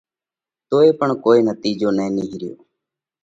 پڻ 0.69 0.71
توئي 0.71 0.89
ڪوئي 1.23 1.39
نتِيجو 1.49 1.89
نہ 1.97 2.05
نِيهريو۔ 2.15 2.51